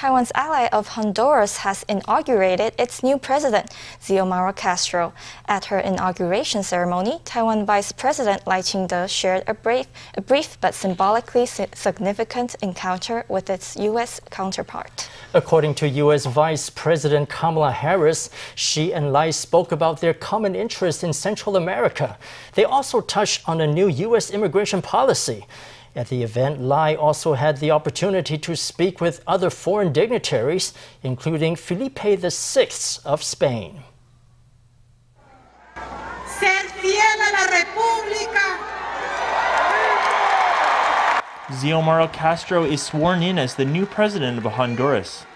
[0.00, 5.12] Taiwan's ally of Honduras has inaugurated its new president, Xiomara Castro.
[5.46, 10.72] At her inauguration ceremony, Taiwan Vice President Lai Ching-te shared a brief, a brief but
[10.74, 14.22] symbolically significant encounter with its U.S.
[14.30, 15.10] counterpart.
[15.34, 16.24] According to U.S.
[16.24, 22.16] Vice President Kamala Harris, she and Lai spoke about their common interest in Central America.
[22.54, 24.30] They also touched on a new U.S.
[24.30, 25.44] immigration policy.
[25.96, 30.72] At the event, Lai also had the opportunity to speak with other foreign dignitaries,
[31.02, 32.68] including Felipe VI
[33.04, 33.82] of Spain.
[35.74, 38.46] Ser fiel a la República.
[41.50, 45.26] Xiomara Castro is sworn in as the new president of Honduras.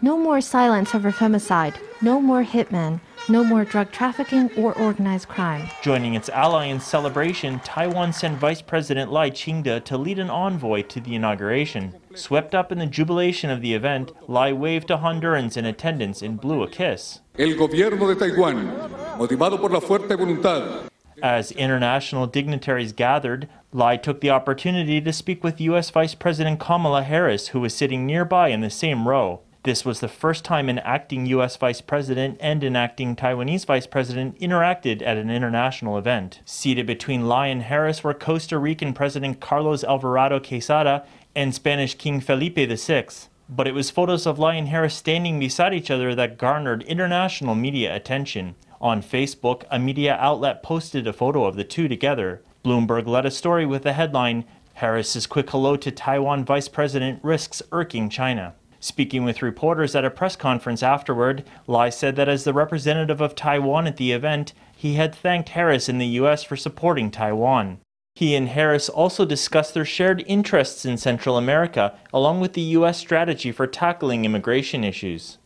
[0.00, 1.76] No more silence over femicide.
[2.00, 3.00] No more hitmen.
[3.28, 5.68] No more drug trafficking or organized crime.
[5.80, 10.82] Joining its ally in celebration, Taiwan sent Vice President Lai Ching-te to lead an envoy
[10.82, 11.94] to the inauguration.
[12.14, 16.40] Swept up in the jubilation of the event, Lai waved to Hondurans in attendance and
[16.40, 17.20] blew a kiss.
[17.38, 20.88] El gobierno de Taiwán, motivado por la fuerte voluntad
[21.22, 25.88] as international dignitaries gathered, Lai took the opportunity to speak with U.S.
[25.88, 29.40] Vice President Kamala Harris, who was sitting nearby in the same row.
[29.64, 31.56] This was the first time an acting U.S.
[31.56, 36.40] Vice President and an acting Taiwanese Vice President interacted at an international event.
[36.44, 42.56] Seated between and Harris were Costa Rican President Carlos Alvarado Quesada and Spanish King Felipe
[42.56, 43.06] VI.
[43.48, 47.94] But it was photos of and Harris standing beside each other that garnered international media
[47.94, 48.56] attention.
[48.80, 52.42] On Facebook, a media outlet posted a photo of the two together.
[52.64, 57.62] Bloomberg led a story with the headline Harris's quick hello to Taiwan Vice President risks
[57.70, 58.54] irking China.
[58.82, 63.36] Speaking with reporters at a press conference afterward, Lai said that as the representative of
[63.36, 66.42] Taiwan at the event, he had thanked Harris in the U.S.
[66.42, 67.78] for supporting Taiwan.
[68.16, 72.98] He and Harris also discussed their shared interests in Central America, along with the U.S.
[72.98, 75.38] strategy for tackling immigration issues.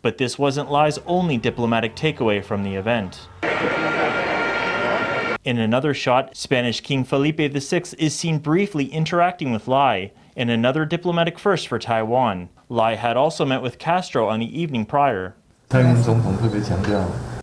[0.00, 3.26] But this wasn't Lai's only diplomatic takeaway from the event.
[5.42, 10.84] In another shot, Spanish King Felipe VI is seen briefly interacting with Lai, in another
[10.84, 12.48] diplomatic first for Taiwan.
[12.74, 15.36] Lai had also met with Castro on the evening prior.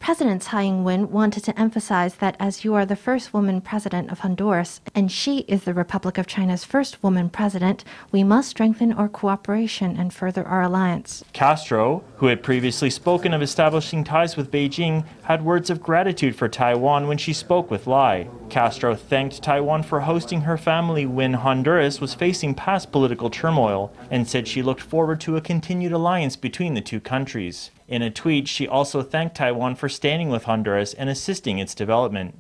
[0.02, 4.22] President Tsai Ing-wen wanted to emphasize that as you are the first woman president of
[4.22, 9.08] Honduras and she is the Republic of China's first woman president, we must strengthen our
[9.08, 11.24] cooperation and further our alliance.
[11.34, 16.50] Castro, who had previously spoken of establishing ties with Beijing, had words of gratitude for
[16.50, 18.28] Taiwan when she spoke with Lai.
[18.50, 24.28] Castro thanked Taiwan for hosting her family when Honduras was facing past political turmoil and
[24.28, 27.70] said she looked forward to a continued alliance between the two countries.
[27.92, 32.40] In a tweet, she also thanked Taiwan for standing with Honduras and assisting its development.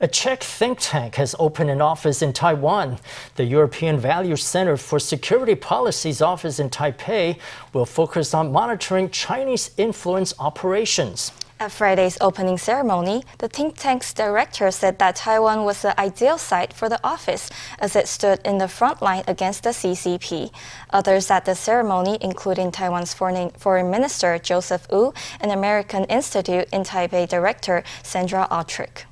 [0.00, 2.98] A Czech think tank has opened an office in Taiwan.
[3.36, 7.38] The European Value Center for Security Policy's office in Taipei
[7.72, 11.30] will focus on monitoring Chinese influence operations.
[11.60, 16.72] At Friday's opening ceremony, the think tank's director said that Taiwan was the ideal site
[16.72, 20.50] for the office as it stood in the front line against the CCP.
[20.88, 26.82] Others at the ceremony, including Taiwan's foreign, foreign minister Joseph Wu and American Institute in
[26.82, 29.04] Taipei director Sandra Oudkirk.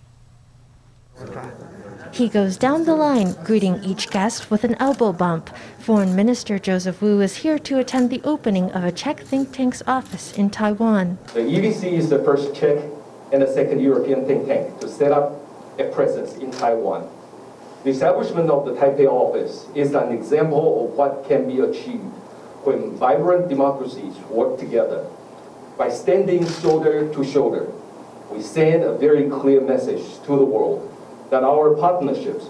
[2.13, 5.51] He goes down the line, greeting each guest with an elbow bump.
[5.79, 9.83] Foreign Minister Joseph Wu is here to attend the opening of a Czech think tank's
[9.87, 11.19] office in Taiwan.
[11.35, 12.83] The EVC is the first Czech
[13.33, 15.37] and the second European think tank to set up
[15.79, 17.09] a presence in Taiwan.
[17.85, 22.13] The establishment of the Taipei office is an example of what can be achieved
[22.65, 25.07] when vibrant democracies work together.
[25.77, 27.71] By standing shoulder to shoulder,
[28.33, 30.95] we send a very clear message to the world
[31.31, 32.47] that our partnerships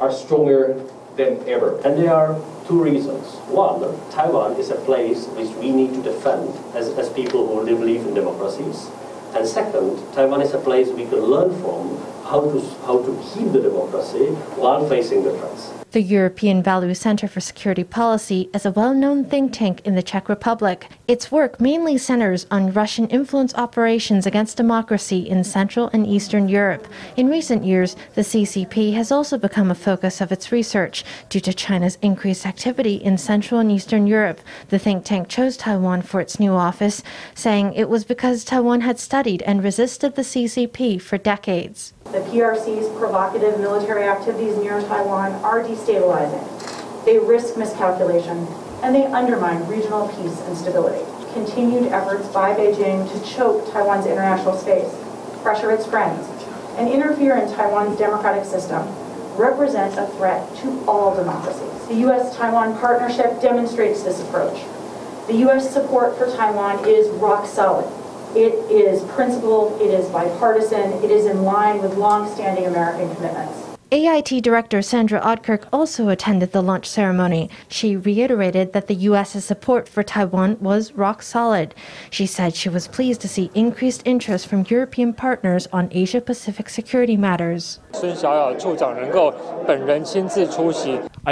[0.00, 0.82] are stronger
[1.16, 1.80] than ever.
[1.80, 3.24] And there are two reasons.
[3.48, 8.06] One, Taiwan is a place which we need to defend as, as people who believe
[8.06, 8.88] in democracies.
[9.34, 13.52] And second, Taiwan is a place we can learn from how to, how to keep
[13.52, 14.26] the democracy
[14.56, 15.72] while facing the threats.
[15.92, 20.02] The European Value Center for Security Policy is a well known think tank in the
[20.02, 20.88] Czech Republic.
[21.06, 26.86] Its work mainly centers on Russian influence operations against democracy in Central and Eastern Europe.
[27.16, 31.54] In recent years, the CCP has also become a focus of its research due to
[31.54, 34.40] China's increased activity in Central and Eastern Europe.
[34.68, 37.02] The think tank chose Taiwan for its new office,
[37.34, 41.94] saying it was because Taiwan had studied and resisted the CCP for decades.
[42.12, 47.04] The PRC's provocative military activities near Taiwan are destabilizing.
[47.04, 48.46] They risk miscalculation,
[48.82, 51.04] and they undermine regional peace and stability.
[51.32, 54.94] Continued efforts by Beijing to choke Taiwan's international space,
[55.42, 56.26] pressure its friends,
[56.76, 58.86] and interfere in Taiwan's democratic system
[59.36, 61.88] represent a threat to all democracies.
[61.88, 62.36] The U.S.
[62.36, 64.64] Taiwan partnership demonstrates this approach.
[65.26, 65.72] The U.S.
[65.72, 67.86] support for Taiwan is rock solid.
[68.36, 73.66] It is principled, it is bipartisan, it is in line with long standing American commitments.
[73.90, 77.48] AIT Director Sandra Oudkirk also attended the launch ceremony.
[77.68, 81.74] She reiterated that the U.S.'s support for Taiwan was rock solid.
[82.10, 86.68] She said she was pleased to see increased interest from European partners on Asia Pacific
[86.68, 87.78] security matters.
[87.94, 88.12] I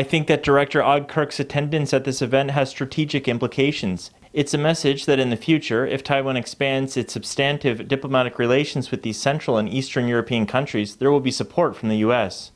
[0.03, 4.11] think that Director Oudkirk's attendance at this event has strategic implications.
[4.35, 9.03] It's a message that in the future, if Taiwan expands its substantive diplomatic relations with
[9.03, 12.51] these Central and Eastern European countries, there will be support from the U.S.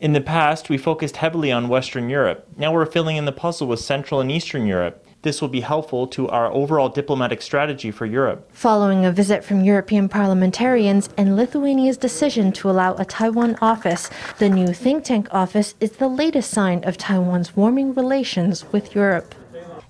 [0.00, 2.46] In the past, we focused heavily on Western Europe.
[2.58, 5.03] Now we're filling in the puzzle with Central and Eastern Europe.
[5.24, 8.46] This will be helpful to our overall diplomatic strategy for Europe.
[8.52, 14.50] Following a visit from European parliamentarians and Lithuania's decision to allow a Taiwan office, the
[14.50, 19.34] new think tank office is the latest sign of Taiwan's warming relations with Europe.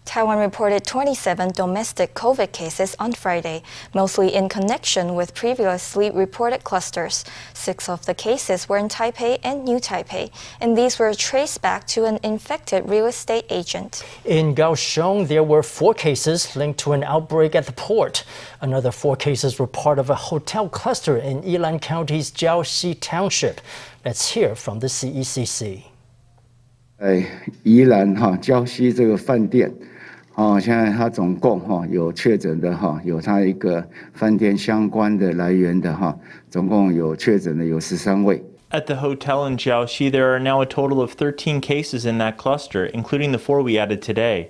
[0.06, 3.62] Taiwan reported 27 domestic COVID cases on Friday,
[3.94, 7.24] mostly in connection with previously reported clusters.
[7.54, 11.86] Six of the cases were in Taipei and New Taipei, and these were traced back
[11.88, 14.04] to an infected real estate agent.
[14.26, 18.24] In Kaohsiung, there were four cases linked to an outbreak at the port.
[18.62, 23.62] Another four cases were part of a hotel cluster in Yilan County's Jiaoxi Township.
[24.04, 25.84] Let's hear from the CECC.
[27.00, 27.26] 哎，
[27.64, 29.74] 宜兰哈礁溪这个饭店。
[30.36, 36.18] 哦，现在他总共哈有确诊的哈，有他一个饭店相关的来源的哈，
[36.50, 38.42] 总共有确诊的有十三位。
[38.72, 42.86] At the hotel in Jiaoxi, there are now a total of 13 cases in that cluster,
[42.86, 44.50] including the four we added today.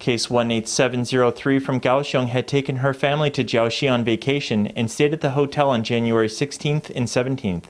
[0.00, 5.20] Case 18703 from Kaohsiung had taken her family to Jiaoxi on vacation and stayed at
[5.20, 7.64] the hotel on January 16th and 17th.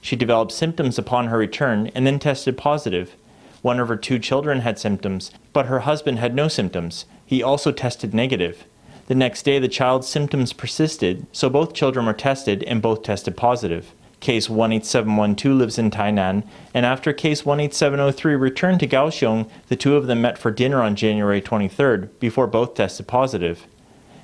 [0.00, 3.14] She developed symptoms upon her return and then tested positive.
[3.61, 7.05] One of her two children had symptoms, but her husband had no symptoms.
[7.25, 8.65] He also tested negative.
[9.07, 13.37] The next day, the child's symptoms persisted, so both children were tested and both tested
[13.37, 13.93] positive.
[14.19, 16.43] Case 18712 lives in Tainan,
[16.73, 20.95] and after case 18703 returned to Kaohsiung, the two of them met for dinner on
[20.95, 23.65] January 23rd before both tested positive.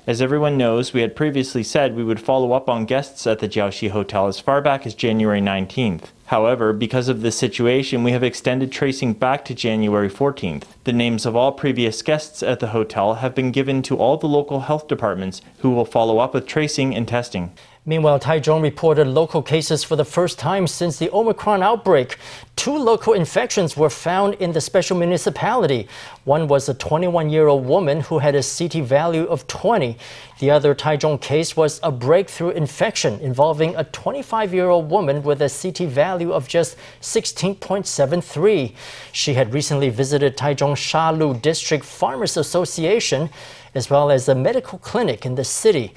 [0.08, 3.48] As everyone knows, we had previously said we would follow up on guests at the
[3.48, 6.04] Jiaoxi Hotel as far back as January 19th.
[6.28, 10.62] However, because of this situation, we have extended tracing back to January 14th.
[10.84, 14.26] The names of all previous guests at the hotel have been given to all the
[14.26, 17.52] local health departments who will follow up with tracing and testing.
[17.88, 22.18] Meanwhile, Taichung reported local cases for the first time since the Omicron outbreak.
[22.54, 25.88] Two local infections were found in the special municipality.
[26.24, 29.96] One was a 21 year old woman who had a CT value of 20.
[30.38, 35.40] The other Taichung case was a breakthrough infection involving a 25 year old woman with
[35.40, 38.74] a CT value of just 16.73.
[39.12, 43.30] She had recently visited Taichung Shalu District Farmers Association
[43.74, 45.94] as well as a medical clinic in the city.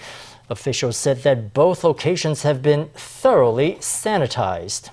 [0.52, 4.90] Officials said that both locations have been thoroughly sanitized.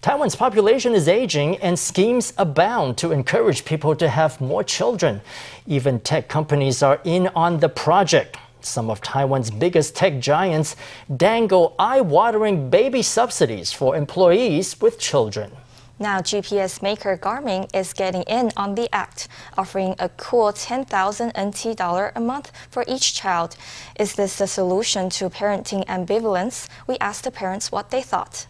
[0.00, 5.22] Taiwan's population is aging and schemes abound to encourage people to have more children.
[5.66, 8.36] Even tech companies are in on the project.
[8.60, 10.76] Some of Taiwan's biggest tech giants
[11.16, 15.50] dangle eye watering baby subsidies for employees with children.
[15.98, 21.74] Now, GPS maker Garmin is getting in on the act, offering a cool 10,000 NT
[21.74, 23.56] dollar a month for each child.
[23.98, 26.68] Is this the solution to parenting ambivalence?
[26.86, 28.46] We asked the parents what they thought.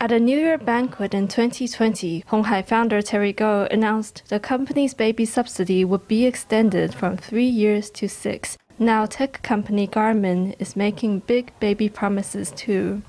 [0.00, 5.26] At a New Year banquet in 2020, Honghai founder Terry Gou announced the company's baby
[5.26, 8.56] subsidy would be extended from three years to six.
[8.80, 13.02] Now, tech company Garmin is making big baby promises too.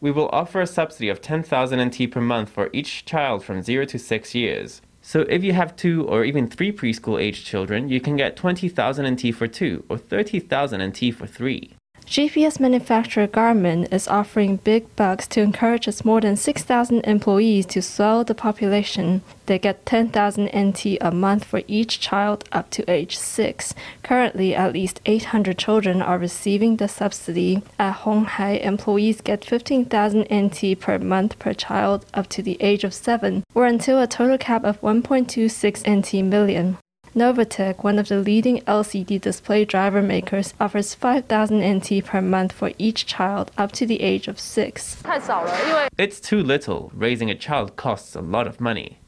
[0.00, 3.84] We will offer a subsidy of 10,000 NT per month for each child from 0
[3.86, 4.82] to 6 years.
[5.00, 9.06] So if you have two or even three preschool age children, you can get 20,000
[9.06, 11.76] NT for two or 30,000 NT for three.
[12.06, 17.80] GPS manufacturer Garmin is offering big bucks to encourage its more than 6,000 employees to
[17.80, 19.22] swell the population.
[19.46, 23.74] They get 10,000 NT a month for each child up to age 6.
[24.02, 27.62] Currently, at least 800 children are receiving the subsidy.
[27.78, 32.94] At Honghai, employees get 15,000 NT per month per child up to the age of
[32.94, 36.78] 7, or until a total cap of 1.26 NT million.
[37.14, 42.72] Novatek, one of the leading LCD display driver makers, offers 5,000 NT per month for
[42.76, 45.00] each child up to the age of six.
[45.96, 46.90] It's too little.
[46.92, 48.98] Raising a child costs a lot of money.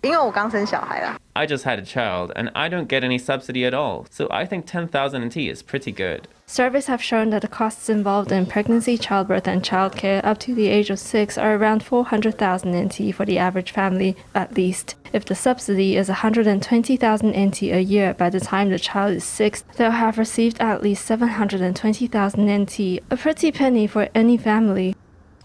[1.34, 4.46] I just had a child and I don't get any subsidy at all, so I
[4.46, 6.28] think 10,000 NT is pretty good.
[6.46, 10.68] Surveys have shown that the costs involved in pregnancy, childbirth, and childcare up to the
[10.68, 14.94] age of six are around 400,000 NT for the average family, at least.
[15.16, 19.64] If the subsidy is 120,000 NT a year by the time the child is six,
[19.76, 24.94] they'll have received at least 720,000 NT, a pretty penny for any family.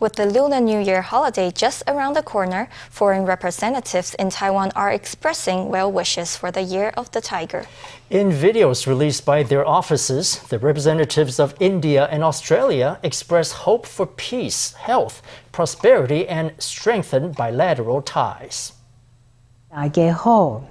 [0.01, 4.91] With the Lunar New Year holiday just around the corner, foreign representatives in Taiwan are
[4.91, 7.65] expressing well wishes for the Year of the Tiger.
[8.09, 14.05] In videos released by their offices, the representatives of India and Australia express hope for
[14.05, 15.21] peace, health,
[15.53, 18.73] prosperity, and strengthened bilateral ties.
[19.73, 20.61] 大家好，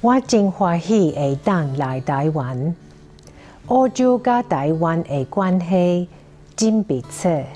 [0.00, 2.74] 我真欢喜会当来台湾。
[3.68, 6.08] 澳洲甲台湾的关系
[6.56, 7.46] 真密切。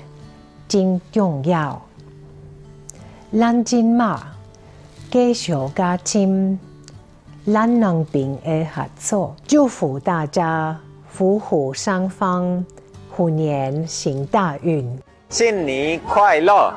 [0.65, 1.81] 真重要。
[3.37, 4.27] 咱今嘛
[5.11, 6.57] 继续加深
[7.45, 12.63] 咱两边的合作，祝福大家福虎双方，
[13.11, 14.97] 虎年行大运。
[15.27, 16.73] 新年快乐，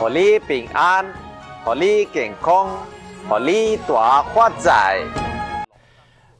[0.00, 1.06] 祝你平安，
[1.64, 2.68] 祝你健康，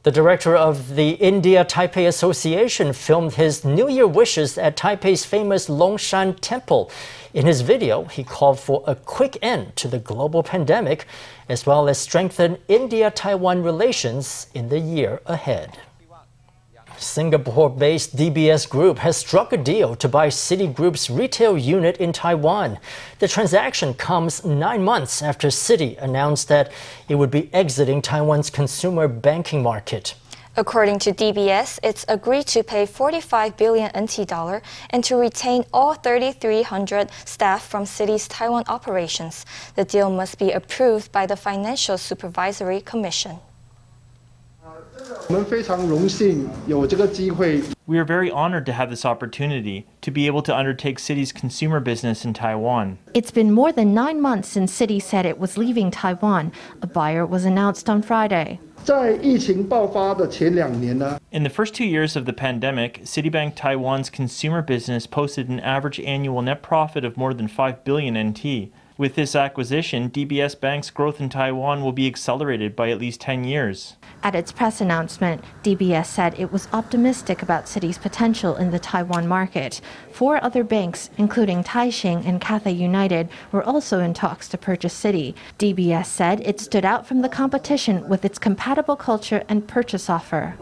[0.03, 5.67] The director of the India Taipei Association filmed his New Year wishes at Taipei's famous
[5.67, 6.91] Longshan Temple.
[7.33, 11.07] In his video, he called for a quick end to the global pandemic,
[11.49, 15.79] as well as strengthen India Taiwan relations in the year ahead.
[16.99, 22.79] Singapore based DBS Group has struck a deal to buy Citigroup's retail unit in Taiwan.
[23.19, 26.71] The transaction comes nine months after Citi announced that
[27.09, 30.15] it would be exiting Taiwan's consumer banking market.
[30.57, 35.95] According to DBS, it's agreed to pay 45 billion NT dollar and to retain all
[35.95, 39.45] 3,300 staff from Citi's Taiwan operations.
[39.75, 43.39] The deal must be approved by the Financial Supervisory Commission.
[47.87, 51.79] We are very honored to have this opportunity to be able to undertake Citi's consumer
[51.79, 52.99] business in Taiwan.
[53.13, 56.51] It's been more than nine months since Citi said it was leaving Taiwan.
[56.81, 58.59] A buyer was announced on Friday.
[58.87, 59.33] In
[61.43, 66.41] the first two years of the pandemic, Citibank Taiwan's consumer business posted an average annual
[66.43, 68.71] net profit of more than 5 billion NT.
[68.97, 73.43] With this acquisition, DBS Bank's growth in Taiwan will be accelerated by at least 10
[73.43, 73.97] years.
[74.23, 79.27] At its press announcement, DBS said it was optimistic about Citi's potential in the Taiwan
[79.27, 79.81] market.
[80.13, 85.35] Four other banks, including Taishin and Cathay United, were also in talks to purchase Citi.
[85.59, 90.55] DBS said it stood out from the competition with its compatible culture and purchase offer.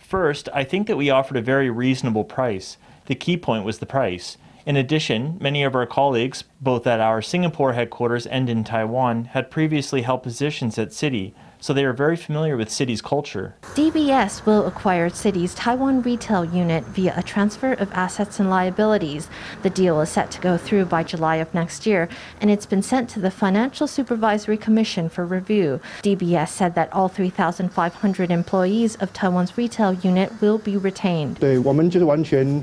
[0.00, 2.76] First, I think that we offered a very reasonable price.
[3.11, 4.37] The key point was the price.
[4.65, 9.49] In addition, many of our colleagues, both at our Singapore headquarters and in Taiwan, had
[9.49, 13.55] previously held positions at Citi, so they are very familiar with Citi's culture.
[13.75, 19.29] DBS will acquire Citi's Taiwan retail unit via a transfer of assets and liabilities.
[19.63, 22.09] The deal is set to go through by July of next year,
[22.41, 25.79] and it's been sent to the Financial Supervisory Commission for review.
[26.03, 31.39] DBS said that all 3,500 employees of Taiwan's retail unit will be retained.
[31.39, 32.61] 对，我们就是完全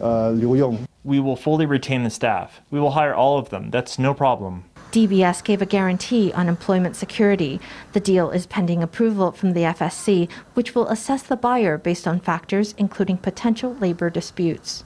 [0.00, 0.86] uh, Liu Yong.
[1.04, 2.60] We will fully retain the staff.
[2.70, 3.70] We will hire all of them.
[3.70, 4.64] That's no problem.
[4.92, 7.60] DBS gave a guarantee on employment security.
[7.92, 12.20] The deal is pending approval from the FSC, which will assess the buyer based on
[12.20, 14.84] factors including potential labor disputes.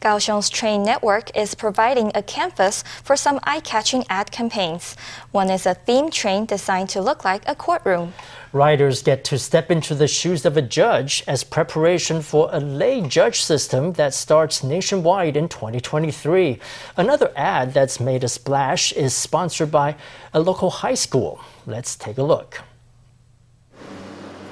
[0.00, 4.96] Kaohsiung's train network is providing a canvas for some eye-catching ad campaigns.
[5.32, 8.12] One is a themed train designed to look like a courtroom.
[8.52, 13.00] Riders get to step into the shoes of a judge as preparation for a lay
[13.00, 16.60] judge system that starts nationwide in 2023.
[16.96, 19.96] Another ad that's made a splash is sponsored by
[20.32, 21.40] a local high school.
[21.66, 22.60] Let's take a look.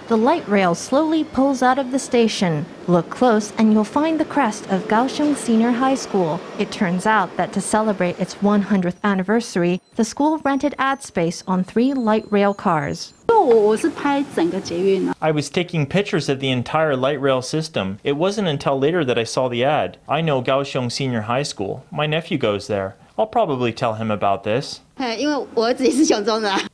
[0.06, 2.66] The light rail slowly pulls out of the station.
[2.86, 6.40] Look close and you'll find the crest of Kaohsiung Senior High School.
[6.58, 11.64] It turns out that to celebrate its 100th anniversary, the school rented ad space on
[11.64, 13.14] three light rail cars.
[13.26, 17.98] I was taking pictures of the entire light rail system.
[18.04, 19.96] It wasn't until later that I saw the ad.
[20.06, 21.86] I know Kaohsiung Senior High School.
[21.90, 22.94] My nephew goes there.
[23.16, 24.80] I'll probably tell him about this.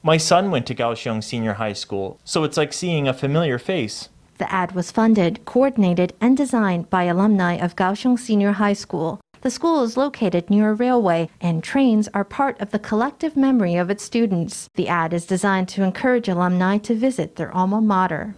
[0.03, 4.09] My son went to Kaohsiung Senior High School, so it's like seeing a familiar face.
[4.39, 9.21] The ad was funded, coordinated, and designed by alumni of Kaohsiung Senior High School.
[9.43, 13.75] The school is located near a railway, and trains are part of the collective memory
[13.77, 14.69] of its students.
[14.75, 18.35] The ad is designed to encourage alumni to visit their alma mater.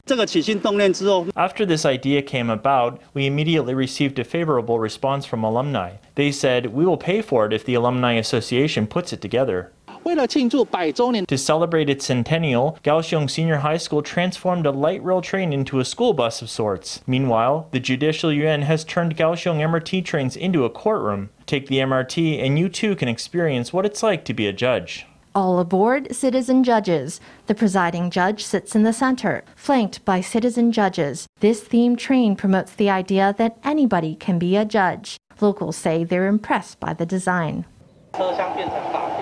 [1.36, 5.94] After this idea came about, we immediately received a favorable response from alumni.
[6.14, 9.72] They said, We will pay for it if the Alumni Association puts it together.
[10.04, 15.84] To celebrate its centennial, Kaohsiung Senior High School transformed a light rail train into a
[15.84, 17.00] school bus of sorts.
[17.06, 21.30] Meanwhile, the Judicial Yuan has turned Kaohsiung MRT trains into a courtroom.
[21.46, 25.06] Take the MRT and you too can experience what it's like to be a judge.
[25.34, 27.20] All aboard citizen judges.
[27.46, 31.26] The presiding judge sits in the center, flanked by citizen judges.
[31.40, 35.16] This themed train promotes the idea that anybody can be a judge.
[35.40, 37.64] Locals say they're impressed by the design.
[38.12, 39.21] 好，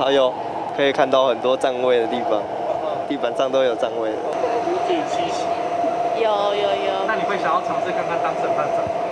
[0.00, 0.32] 超有，
[0.74, 2.40] 可以看到很多站位的地方，
[3.06, 4.08] 地板上都有站位。
[6.16, 7.04] 有有有。
[7.06, 9.09] 那你会想要尝试看看当审判长？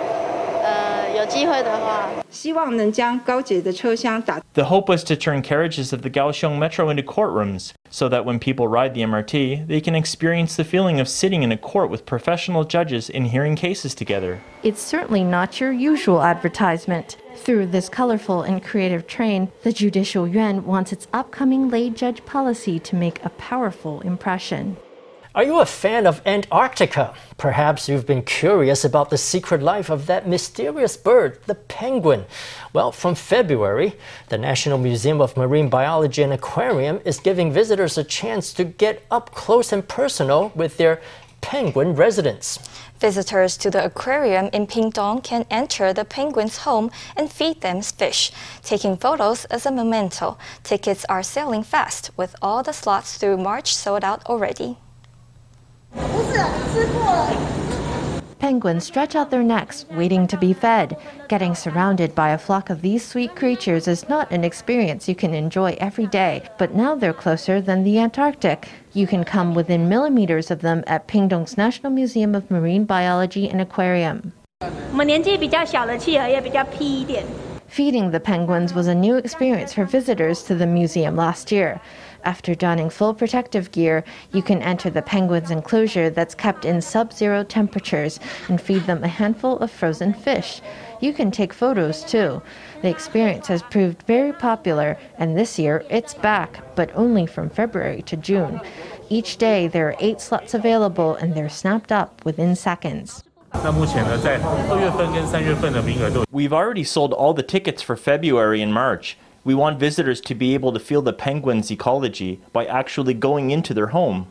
[1.17, 4.39] 呃，有机会的话，希望能将高捷的车厢打。
[4.53, 8.37] The hope was to turn carriages of the Kaohsiung Metro into courtrooms, so that when
[8.37, 12.05] people ride the MRT, they can experience the feeling of sitting in a court with
[12.05, 14.41] professional judges and hearing cases together.
[14.61, 17.17] It's certainly not your usual advertisement.
[17.35, 22.77] Through this colorful and creative train, the Judicial Yuan wants its upcoming lay judge policy
[22.79, 24.77] to make a powerful impression.
[25.34, 27.12] Are you a fan of Antarctica?
[27.36, 32.24] Perhaps you've been curious about the secret life of that mysterious bird, the penguin.
[32.72, 33.94] Well, from February,
[34.30, 39.04] the National Museum of Marine Biology and Aquarium is giving visitors a chance to get
[39.10, 40.98] up close and personal with their
[41.42, 42.58] penguin residents.
[42.98, 48.32] Visitors to the aquarium in Pingdong can enter the penguins' home and feed them fish,
[48.62, 50.38] taking photos as a memento.
[50.62, 54.78] Tickets are selling fast, with all the slots through March sold out already.
[58.38, 60.96] Penguins stretch out their necks, waiting to be fed.
[61.28, 65.34] Getting surrounded by a flock of these sweet creatures is not an experience you can
[65.34, 68.68] enjoy every day, but now they're closer than the Antarctic.
[68.92, 73.60] You can come within millimeters of them at Pingdong's National Museum of Marine Biology and
[73.60, 74.32] Aquarium.
[77.68, 81.80] Feeding the penguins was a new experience for visitors to the museum last year.
[82.24, 87.12] After donning full protective gear, you can enter the penguin's enclosure that's kept in sub
[87.12, 90.60] zero temperatures and feed them a handful of frozen fish.
[91.00, 92.42] You can take photos too.
[92.82, 98.02] The experience has proved very popular, and this year it's back, but only from February
[98.02, 98.60] to June.
[99.08, 103.24] Each day, there are eight slots available, and they're snapped up within seconds.
[106.30, 109.16] We've already sold all the tickets for February and March.
[109.44, 113.72] We want visitors to be able to feel the penguins' ecology by actually going into
[113.72, 114.26] their home.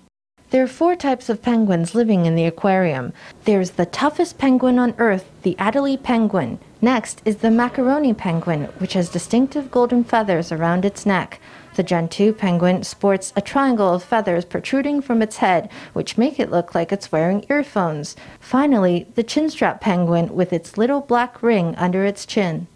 [0.50, 3.12] There are four types of penguins living in the aquarium.
[3.43, 6.60] There's the toughest penguin on Earth, the Adelie penguin.
[6.82, 11.41] Next is the macaroni penguin, which has distinctive golden feathers around its neck.
[11.76, 16.50] The Gentoo penguin sports a triangle of feathers protruding from its head, which make it
[16.50, 18.15] look like it's wearing earphones.
[18.39, 22.67] Finally, the chinstrap penguin with its little black ring under its chin.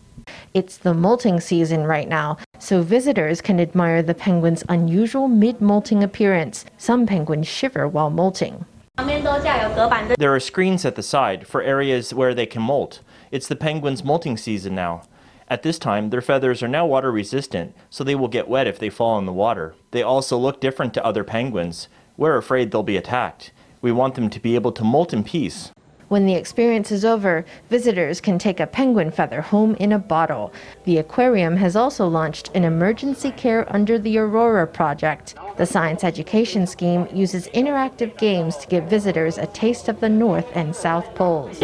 [0.53, 6.03] It's the molting season right now, so visitors can admire the penguin's unusual mid molting
[6.03, 6.65] appearance.
[6.77, 8.65] Some penguins shiver while molting.
[8.97, 12.99] There are screens at the side for areas where they can molt.
[13.31, 15.03] It's the penguin's molting season now.
[15.47, 18.79] At this time, their feathers are now water resistant, so they will get wet if
[18.79, 19.75] they fall in the water.
[19.91, 21.87] They also look different to other penguins.
[22.15, 23.51] We're afraid they'll be attacked.
[23.81, 25.71] We want them to be able to molt in peace.
[26.11, 30.51] When the experience is over, visitors can take a penguin feather home in a bottle.
[30.83, 35.35] The aquarium has also launched an emergency care under the Aurora project.
[35.55, 40.51] The science education scheme uses interactive games to give visitors a taste of the North
[40.53, 41.61] and South Poles.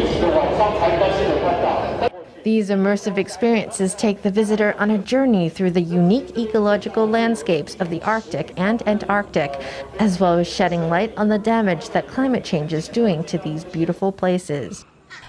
[2.48, 7.90] These immersive experiences take the visitor on a journey through the unique ecological landscapes of
[7.90, 9.62] the Arctic and Antarctic,
[10.00, 13.66] as well as shedding light on the damage that climate change is doing to these
[13.66, 14.86] beautiful places.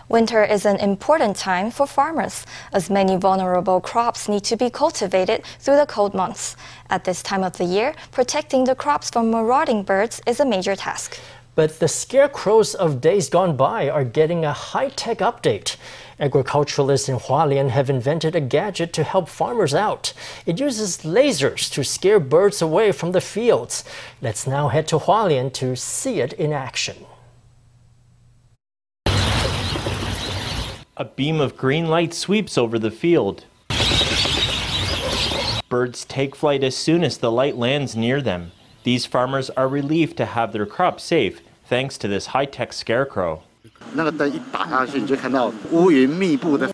[0.09, 5.45] Winter is an important time for farmers, as many vulnerable crops need to be cultivated
[5.59, 6.55] through the cold months.
[6.89, 10.77] At this time of the year, protecting the crops from marauding birds is a major
[10.77, 11.19] task.
[11.59, 15.75] But the scarecrows of days gone by are getting a high tech update.
[16.21, 20.13] Agriculturalists in Hualien have invented a gadget to help farmers out.
[20.47, 23.83] It uses lasers to scare birds away from the fields.
[24.23, 27.07] Let's now head to Hualien to see it in action.
[30.97, 33.47] A beam of green light sweeps over the field.
[35.69, 38.53] Birds take flight as soon as the light lands near them.
[38.85, 43.43] These farmers are relieved to have their crops safe thanks to this high tech scarecrow.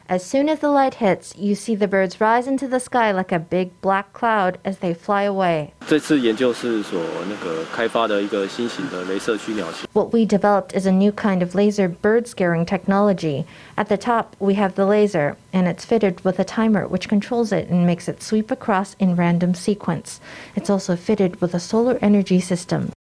[0.08, 3.32] As soon as the light hits, you see the birds rise into the sky like
[3.32, 5.72] a big black cloud as they fly away.
[9.92, 13.46] What we developed is a new kind of laser bird scaring technology.
[13.76, 17.52] At the top, we have the laser, and it's fitted with a timer which controls
[17.52, 20.20] it and makes it sweep across in random sequence.
[20.56, 22.93] It's also fitted with a solar energy system.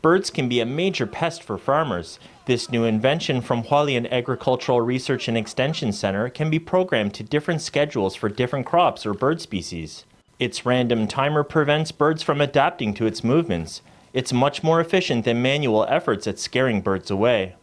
[0.00, 2.20] Birds can be a major pest for farmers.
[2.46, 7.62] This new invention from Hualien Agricultural Research and Extension Center can be programmed to different
[7.62, 10.04] schedules for different crops or bird species.
[10.38, 13.82] Its random timer prevents birds from adapting to its movements.
[14.12, 17.56] It's much more efficient than manual efforts at scaring birds away.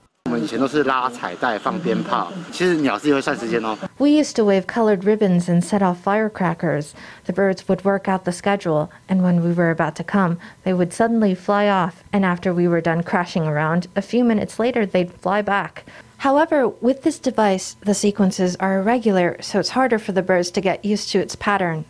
[3.98, 6.94] We used to wave colored ribbons and set off firecrackers.
[7.24, 10.74] The birds would work out the schedule, and when we were about to come, they
[10.74, 14.86] would suddenly fly off, and after we were done crashing around, a few minutes later
[14.86, 15.86] they'd fly back.
[16.18, 20.62] However, with this device, the sequences are irregular, so it's harder for the birds to
[20.62, 21.86] get used to its pattern.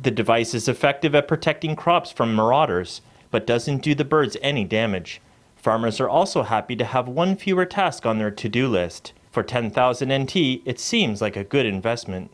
[0.00, 3.00] The device is effective at protecting crops from marauders,
[3.32, 5.20] but doesn't do the birds any damage.
[5.64, 9.14] Farmers are also happy to have one fewer task on their to do list.
[9.30, 12.30] For 10,000 NT, it seems like a good investment.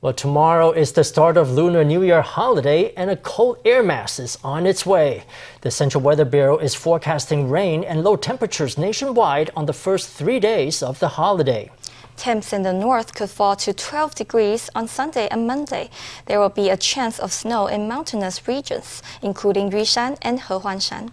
[0.00, 4.18] Well, tomorrow is the start of Lunar New Year holiday, and a cold air mass
[4.18, 5.24] is on its way.
[5.60, 10.40] The Central Weather Bureau is forecasting rain and low temperatures nationwide on the first three
[10.40, 11.70] days of the holiday.
[12.16, 15.90] Temps in the north could fall to 12 degrees on Sunday and Monday.
[16.24, 21.12] There will be a chance of snow in mountainous regions, including Yushan and Hehuanshan.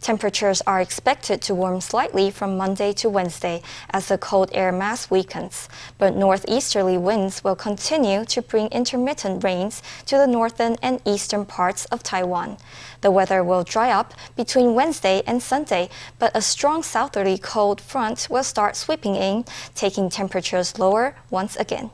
[0.00, 3.60] Temperatures are expected to warm slightly from Monday to Wednesday
[3.90, 9.82] as the cold air mass weakens, but northeasterly winds will continue to bring intermittent rains
[10.06, 12.56] to the northern and eastern parts of Taiwan.
[13.02, 18.26] The weather will dry up between Wednesday and Sunday, but a strong southerly cold front
[18.30, 21.90] will start sweeping in, taking temperatures lower once again.